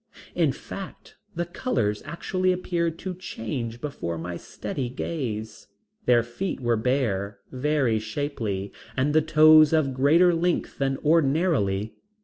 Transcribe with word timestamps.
In 0.33 0.51
fact 0.51 1.15
the 1.35 1.45
colors 1.45 2.01
actually 2.07 2.51
appeared 2.51 2.97
to 2.97 3.13
change 3.13 3.79
before 3.79 4.17
my 4.17 4.35
steady 4.35 4.89
gaze. 4.89 5.67
Their 6.07 6.23
feet 6.23 6.59
were 6.59 6.75
bare, 6.75 7.37
very 7.51 7.99
shapely, 7.99 8.73
and 8.97 9.13
the 9.13 9.21
toes 9.21 9.73
of 9.73 9.93
greater 9.93 10.33
length 10.33 10.79
than 10.79 10.97
ordinarily. 11.05 11.93